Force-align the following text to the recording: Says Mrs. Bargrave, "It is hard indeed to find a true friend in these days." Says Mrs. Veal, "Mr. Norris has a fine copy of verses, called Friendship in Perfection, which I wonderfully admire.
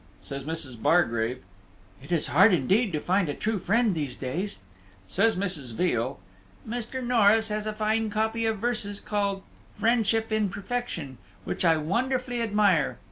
Says 0.23 0.45
Mrs. 0.45 0.81
Bargrave, 0.81 1.43
"It 2.01 2.11
is 2.11 2.25
hard 2.33 2.53
indeed 2.55 2.91
to 2.91 2.99
find 2.99 3.29
a 3.29 3.35
true 3.35 3.59
friend 3.59 3.89
in 3.89 3.93
these 3.93 4.15
days." 4.15 4.57
Says 5.07 5.35
Mrs. 5.35 5.73
Veal, 5.75 6.19
"Mr. 6.67 7.05
Norris 7.05 7.49
has 7.49 7.67
a 7.67 7.73
fine 7.73 8.09
copy 8.09 8.47
of 8.47 8.57
verses, 8.57 8.99
called 8.99 9.43
Friendship 9.75 10.31
in 10.31 10.49
Perfection, 10.49 11.19
which 11.43 11.63
I 11.63 11.77
wonderfully 11.77 12.41
admire. 12.41 12.97